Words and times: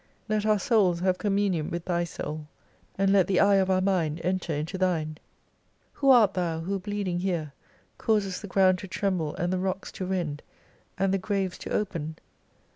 Let 0.27 0.47
our 0.47 0.57
souls 0.57 1.01
have 1.01 1.19
communion 1.19 1.69
with 1.69 1.85
Thy 1.85 2.05
soul, 2.05 2.47
and 2.97 3.11
let 3.13 3.27
the 3.27 3.39
eye 3.39 3.57
of 3.57 3.69
our 3.69 3.81
mind 3.81 4.19
enter 4.23 4.51
into 4.51 4.75
Thine. 4.79 5.19
Who 5.93 6.09
art 6.09 6.33
Thou 6.33 6.61
who 6.61 6.79
bleeding 6.79 7.19
here 7.19 7.53
causest 7.99 8.41
the 8.41 8.47
ground 8.47 8.79
to 8.79 8.87
tremble 8.87 9.35
and 9.35 9.53
the 9.53 9.59
rocks 9.59 9.91
to 9.91 10.07
rend, 10.07 10.41
and 10.97 11.13
the 11.13 11.19
graves 11.19 11.59
to 11.59 11.69
open 11.69 12.15